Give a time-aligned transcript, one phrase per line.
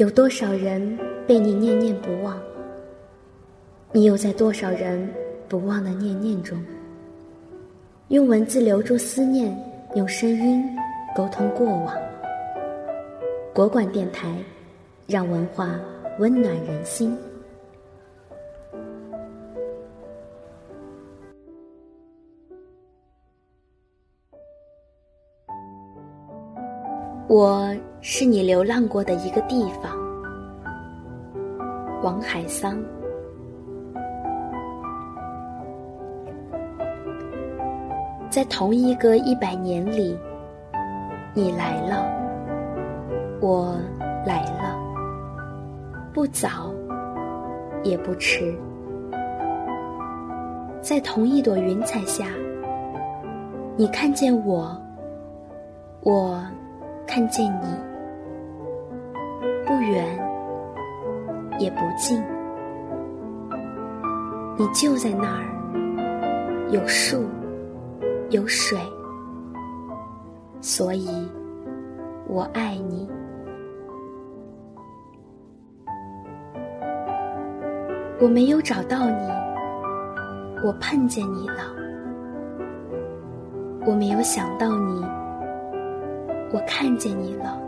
[0.00, 2.34] 有多少人被你念念不忘？
[3.92, 5.06] 你又在多少人
[5.46, 6.58] 不忘的念念中，
[8.08, 9.54] 用文字留住思念，
[9.94, 10.64] 用声音
[11.14, 11.94] 沟通过往。
[13.52, 14.34] 国馆电台，
[15.06, 15.78] 让文化
[16.18, 17.14] 温暖人心。
[27.28, 29.96] 我是你流浪过的一个地方，
[32.02, 32.82] 王海桑。
[38.30, 40.18] 在同一个一百年里，
[41.34, 42.06] 你来了，
[43.40, 43.76] 我
[44.24, 44.78] 来了，
[46.12, 46.72] 不早，
[47.82, 48.54] 也不迟。
[50.80, 52.26] 在同一朵云彩下，
[53.76, 54.76] 你看见我，
[56.02, 56.40] 我。
[57.06, 57.66] 看见你，
[59.66, 60.06] 不远
[61.60, 62.18] 也不近，
[64.56, 65.44] 你就在那儿，
[66.70, 67.26] 有树，
[68.30, 68.78] 有水，
[70.62, 71.06] 所以
[72.26, 73.06] 我爱你。
[78.22, 79.28] 我没有找到你，
[80.64, 81.56] 我碰见你了，
[83.86, 85.04] 我没有想到你。
[86.52, 87.60] 我看见你了，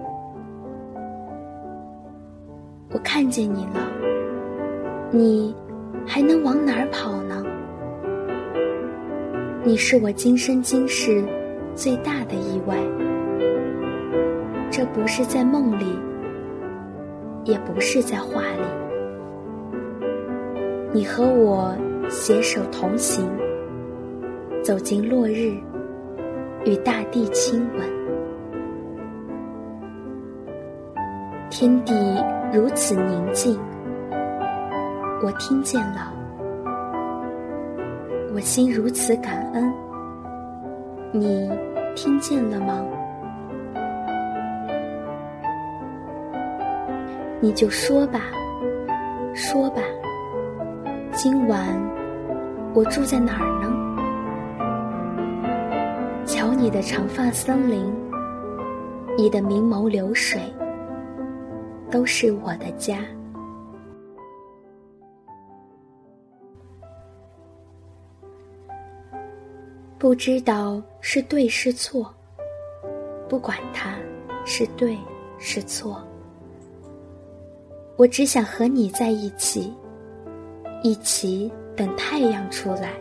[2.93, 3.91] 我看见你了，
[5.11, 5.55] 你
[6.07, 7.43] 还能往哪儿跑呢？
[9.65, 11.25] 你是我今生今世
[11.75, 12.77] 最大的意外，
[14.71, 15.99] 这不是在梦里，
[17.45, 18.67] 也不是在画里。
[20.93, 21.75] 你和我
[22.11, 23.27] 携手同行，
[24.63, 25.55] 走进落日，
[26.67, 28.02] 与大地亲吻。
[31.55, 31.95] 天地
[32.51, 33.61] 如此宁静，
[35.23, 36.11] 我听见了；
[38.35, 39.71] 我心如此感恩，
[41.13, 41.51] 你
[41.95, 42.83] 听见了吗？
[47.39, 48.23] 你就说吧，
[49.35, 49.83] 说吧，
[51.13, 51.61] 今晚
[52.73, 53.71] 我住在哪儿呢？
[56.25, 57.95] 瞧你的长发森林，
[59.19, 60.41] 你的明眸流水。
[61.93, 63.05] 都是我的家。
[69.99, 72.13] 不知道是对是错，
[73.29, 73.95] 不管它
[74.47, 74.99] 是对
[75.39, 76.03] 是错，
[77.97, 79.73] 我只想和你在一起，
[80.83, 82.95] 一起等太阳出来。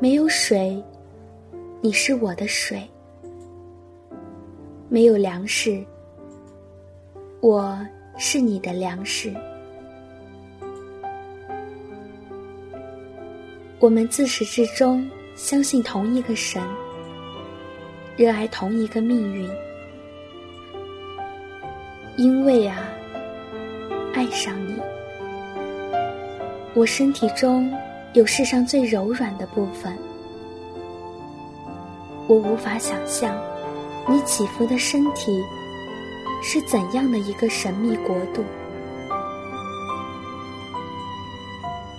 [0.00, 0.82] 没有水，
[1.82, 2.80] 你是我的水；
[4.88, 5.84] 没有粮食。
[7.42, 7.76] 我
[8.16, 9.34] 是你的粮食，
[13.80, 16.62] 我们自始至终相信同一个神，
[18.16, 19.50] 热爱同一个命运。
[22.16, 22.88] 因为啊，
[24.14, 24.76] 爱上你，
[26.74, 27.76] 我身体中
[28.12, 29.92] 有世上最柔软的部分，
[32.28, 33.36] 我无法想象
[34.08, 35.42] 你起伏的身体。
[36.44, 38.44] 是怎样的一个神秘国度？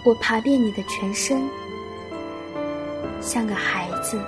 [0.03, 1.41] 我爬遍你的全身，
[3.21, 4.19] 像个孩子。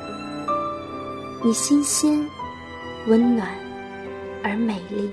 [1.43, 2.25] 你新鲜、
[3.07, 3.49] 温暖
[4.41, 5.11] 而美丽。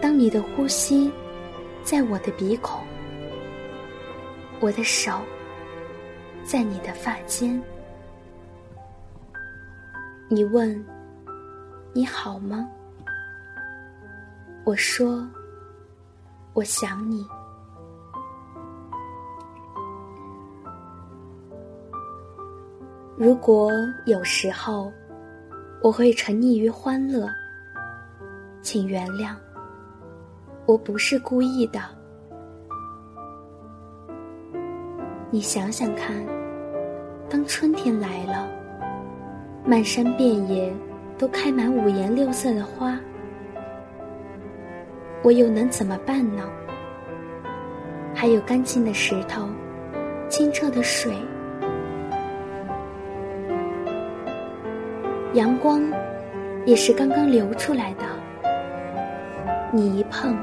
[0.00, 1.12] 当你的呼吸
[1.82, 2.82] 在我的鼻孔，
[4.58, 5.12] 我的手
[6.44, 7.62] 在你的发间。
[10.28, 10.82] 你问：
[11.92, 12.66] 你好吗？
[14.64, 15.28] 我说
[16.54, 17.26] ：“我想你。
[23.14, 23.70] 如果
[24.06, 24.90] 有时候
[25.82, 27.28] 我会沉溺于欢乐，
[28.62, 29.34] 请原谅，
[30.64, 31.80] 我不是故意的。
[35.30, 36.24] 你想想看，
[37.28, 38.48] 当春天来了，
[39.66, 40.74] 漫山遍野
[41.18, 42.98] 都开满五颜六色的花。”
[45.24, 46.42] 我又能怎么办呢？
[48.14, 49.48] 还有干净的石头，
[50.28, 51.14] 清澈的水，
[55.32, 55.82] 阳光
[56.66, 58.04] 也是刚刚流出来的。
[59.72, 60.36] 你一碰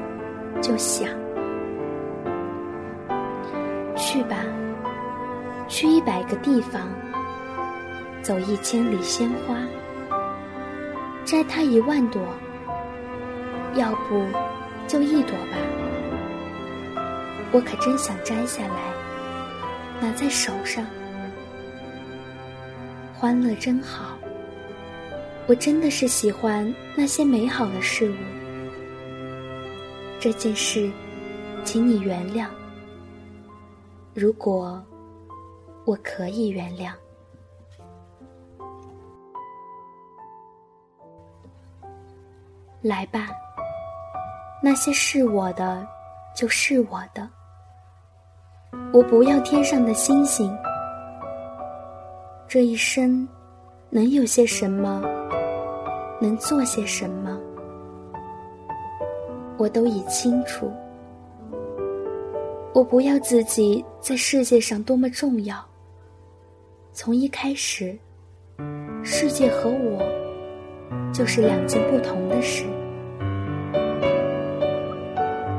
[0.62, 1.08] 就响。
[3.96, 4.38] 去吧，
[5.68, 6.90] 去一百个地方，
[8.24, 9.56] 走一千里鲜花，
[11.24, 12.20] 摘它一万朵。
[13.76, 14.26] 要不
[14.88, 15.58] 就一朵吧。
[17.52, 18.94] 我可真想摘下来，
[20.00, 20.86] 拿在手上。
[23.14, 24.18] 欢乐真好，
[25.48, 28.16] 我真的是喜欢那些美好的事物。
[30.20, 30.90] 这件事，
[31.64, 32.48] 请你原谅。
[34.14, 34.82] 如果
[35.86, 36.94] 我可以原谅，
[42.82, 43.30] 来吧，
[44.64, 45.86] 那些是我的，
[46.36, 47.28] 就是我的。
[48.94, 50.56] 我不要天上的星星，
[52.48, 53.28] 这一生
[53.90, 55.02] 能有些什么，
[56.22, 57.40] 能做些什么，
[59.58, 60.72] 我都已清楚。
[62.74, 65.58] 我不要自己在世界上多么重要，
[66.94, 67.98] 从一开始，
[69.04, 70.02] 世界和我
[71.12, 72.64] 就是两件不同的事。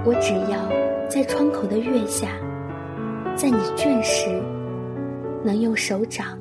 [0.04, 0.69] 我只要
[1.08, 2.28] 在窗口的月下。
[3.34, 4.28] 在你倦时，
[5.43, 6.38] 能用手掌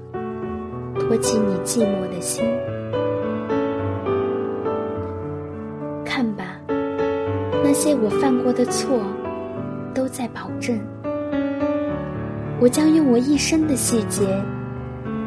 [0.95, 2.43] 托起你寂寞的心。
[6.03, 6.59] 看吧，
[7.63, 8.99] 那些我犯过的错，
[9.93, 10.77] 都在保证。
[12.59, 14.43] 我将用我一生的细节，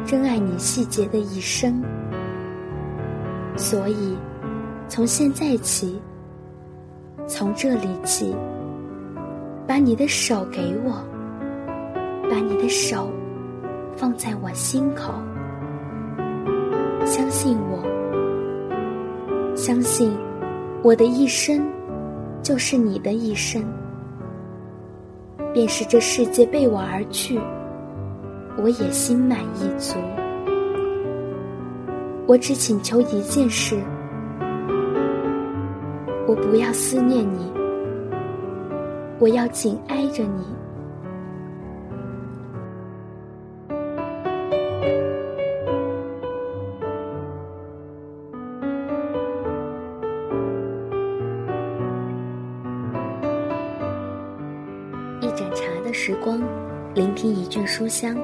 [0.05, 1.81] 珍爱你细节的一生。
[3.57, 4.15] 所以，
[4.87, 5.99] 从现在起，
[7.27, 8.35] 从这里起，
[9.67, 11.03] 把你的手给我。
[12.27, 13.07] 把你的手
[13.95, 15.13] 放在我心口，
[17.05, 17.85] 相信我，
[19.55, 20.11] 相信
[20.81, 21.63] 我的一生
[22.41, 23.63] 就是你的一生，
[25.53, 27.39] 便是这世界背我而去，
[28.57, 29.93] 我也心满意足。
[32.25, 33.77] 我只请求一件事，
[36.27, 37.51] 我不要思念你，
[39.19, 40.43] 我要紧挨着你。
[55.21, 56.41] 一盏茶的时光，
[56.95, 58.17] 聆听一卷书香。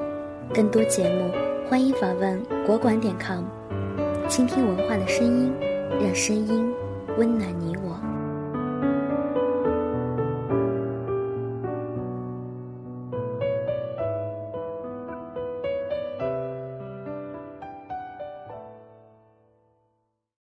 [0.51, 1.31] 更多节目，
[1.69, 3.44] 欢迎访问国馆点 com，
[4.27, 5.53] 倾听文化的声音，
[6.01, 6.74] 让声音
[7.17, 8.20] 温暖你我。